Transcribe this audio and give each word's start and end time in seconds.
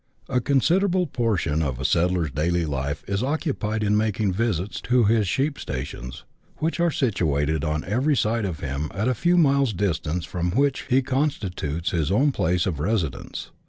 A 0.27 0.41
CONSIDERABLE 0.41 1.05
portion 1.13 1.61
of 1.61 1.79
a 1.79 1.85
settler's 1.85 2.31
daily 2.31 2.65
life 2.65 3.03
is 3.07 3.21
occupied 3.21 3.83
in 3.83 3.95
making 3.95 4.33
visits 4.33 4.81
to 4.81 5.03
his 5.03 5.27
sheep 5.27 5.59
stations, 5.59 6.23
which 6.57 6.79
are 6.79 6.89
situated 6.89 7.63
on 7.63 7.83
every 7.83 8.15
side 8.15 8.45
of 8.45 8.61
him, 8.61 8.89
at 8.95 9.07
a 9.07 9.13
few 9.13 9.37
miles' 9.37 9.73
distance 9.73 10.25
from 10.25 10.49
that 10.49 10.57
which 10.57 10.81
he 10.89 11.03
consti 11.03 11.53
tutes 11.53 11.91
his 11.91 12.11
own 12.11 12.31
place 12.31 12.65
of 12.65 12.79
residence. 12.79 13.51